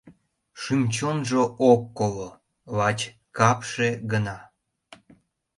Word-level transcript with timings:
Шӱм-чонжо 0.61 1.41
ок 1.71 1.81
коло, 1.97 2.29
лач 2.77 2.99
капше 3.37 3.89
гына... 4.11 4.37